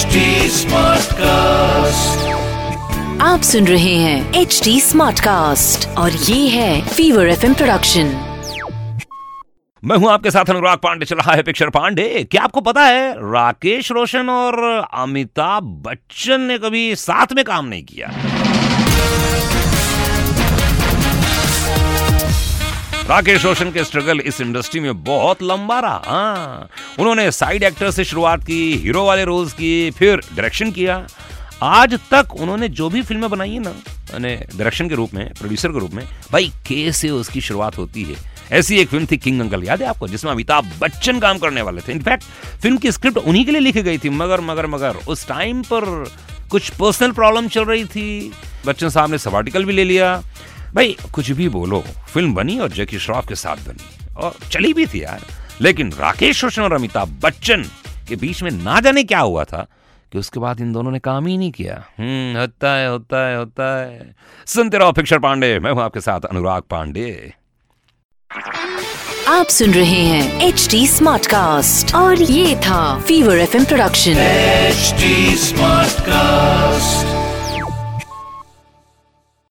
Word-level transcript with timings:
HD 0.00 0.06
cast 1.12 2.28
आप 3.22 3.40
सुन 3.42 3.66
रहे 3.66 3.94
हैं 3.94 4.34
एच 4.34 4.60
डी 4.64 4.80
स्मार्ट 4.80 5.20
कास्ट 5.20 5.88
और 5.88 6.12
ये 6.12 6.48
है 6.48 6.88
फीवर 6.88 7.28
एफ़ 7.28 7.46
प्रोडक्शन 7.52 8.04
मैं 9.84 9.96
हूँ 9.96 10.10
आपके 10.10 10.30
साथ 10.30 10.50
अनुराग 10.50 10.78
पांडे 10.78 11.06
चल 11.06 11.16
रहा 11.16 11.32
है 11.32 11.42
पिक्चर 11.42 11.70
पांडे। 11.70 12.28
क्या 12.30 12.42
आपको 12.42 12.60
पता 12.60 12.84
है 12.84 13.12
राकेश 13.12 13.92
रोशन 13.92 14.28
और 14.28 14.86
अमिताभ 14.94 15.62
बच्चन 15.62 16.40
ने 16.40 16.58
कभी 16.58 16.96
साथ 16.96 17.26
में 17.36 17.44
काम 17.44 17.66
नहीं 17.66 17.84
किया? 17.84 18.10
राकेश 23.10 23.44
रोशन 23.44 23.70
के 23.70 23.84
स्ट्रगल 23.84 24.20
इस 24.20 24.40
इंडस्ट्री 24.40 24.80
में 24.80 25.04
बहुत 25.04 25.42
लंबा 25.42 25.80
रहा। 25.80 26.02
हाँ। 26.06 26.68
उन्होंने 26.98 27.30
साइड 27.30 27.62
एक्टर 27.62 27.90
से 27.90 28.04
शुरुआत 28.04 28.44
की, 28.44 28.76
हीरो 28.76 29.04
वाले 29.04 29.24
रोल्स 29.24 29.52
की 29.52 29.90
फिर 29.90 30.16
डायरेक्शन 30.16 30.70
किया। 30.70 31.06
आज 31.62 31.94
तक 31.94 32.34
उन्होंने 32.40 32.68
जो 32.68 32.90
भी 32.90 33.02
फ़िल्में 33.02 33.30
बनाई 33.30 33.50
है 33.50 33.58
ना, 33.58 33.70
यानी 34.12 34.36
डायरेक्शन 34.36 34.88
के 34.88 34.94
रूप 34.94 35.14
में, 35.14 35.34
प्रोड्यूसर 35.34 35.68
के 35.68 35.78
रूप 35.78 35.94
में, 35.94 36.08
भाई 36.32 36.48
के 36.48 36.92
से 36.92 37.10
उसकी 37.10 37.40
शुरुआत 37.40 37.78
होती 37.78 38.02
है। 38.02 38.16
ऐसी 38.52 38.78
एक 38.78 38.88
फ़िल्म 38.88 39.06
थी 39.06 39.16
किंग 39.16 39.40
अंकल, 39.40 39.64
याद 39.64 39.82
है 39.82 39.88
आपको, 39.88 40.08
जिसमें 40.08 40.32
अमिताभ 40.32 40.72
बच्चन 40.80 41.20
काम 41.20 41.38
करने 41.38 41.62
वाले 41.62 41.80
थे। 41.80 41.92
इनफैक्ट 41.92 42.24
फ़िल्म 42.62 42.76
की 42.76 42.92
स्क्रिप्ट 42.92 43.18
उन्हीं 43.18 43.44
के 43.44 43.50
लिए 43.50 43.60
लिखी 43.60 43.82
गई 43.82 43.98
थी, 43.98 44.08
मगर 44.08 44.40
मगर 44.40 44.66
मगर, 44.66 44.96
उस 45.08 45.28
टाइम 45.28 45.62
पर 45.62 46.14
कुछ 46.50 46.70
पर्सनल 46.70 47.12
प्रॉब्लम 47.12 47.48
चल 47.48 47.64
रही 47.64 47.84
थी। 47.84 48.32
बच्चन 48.66 48.88
साहब 48.88 49.10
ने 49.10 49.18
सबाटिकल 49.18 49.64
भी 49.64 49.72
ले 49.72 49.84
लिया 49.84 50.22
भाई 50.74 50.96
कुछ 51.12 51.30
भी 51.30 51.48
बोलो 51.48 51.84
फ़िल्म 52.14 52.34
बनी 52.34 52.58
और 52.58 52.68
जैकी 52.68 52.98
श्रॉफ 52.98 53.28
के 53.28 53.34
साथ 53.34 53.56
बनी। 53.56 54.14
और 54.16 54.34
चली 54.52 54.74
भी 54.74 54.86
थी 54.86 55.02
यार। 55.02 55.20
लेकिन 55.60 55.92
राकेश 55.92 56.44
रोशन 56.44 56.62
और 56.62 56.72
अमिताभ 56.72 57.20
बच्चन 57.22 57.64
के 58.08 58.16
बीच 58.16 58.42
में 58.42 58.50
ना 58.50 58.80
जाने 58.80 59.04
क्या 59.04 59.20
हुआ 59.20 59.44
था 59.44 59.66
कि 60.12 60.18
उसके 60.18 60.40
बाद 60.40 60.60
इन 60.60 60.72
दोनों 60.72 60.90
ने 60.90 60.98
काम 60.98 61.26
ही 61.26 61.38
नहीं 61.38 61.50
किया। 61.50 61.74
हम्म 61.98 62.40
होता 62.40 62.72
है 62.72 62.88
होता 62.88 63.28
है 63.28 63.36
होता 63.36 63.80
है। 63.80 64.14
सुनते 64.46 64.78
रहो 64.78 64.92
पिक्चर 64.92 65.18
पांडे 65.18 65.58
मैं 65.58 65.72
हूँ 65.72 65.82
आपके 65.82 66.00
साथ 66.00 66.20
अनुराग 66.20 66.62
पांडे। 66.62 67.34
आप 69.28 69.46
सुन 69.46 69.74
रहे 69.74 70.04
हैं 70.04 70.40
एच 70.40 70.68
डी 70.70 70.86
स्मार्ट 70.86 71.26
कास्ट 71.26 71.94
और 71.94 72.22
ये 72.22 72.56
था 72.56 73.00
fever 73.00 73.38
F 73.38 73.66
production 73.66 74.10
H 74.10 74.94
smart 75.38 75.90
Smartcast. 75.90 77.09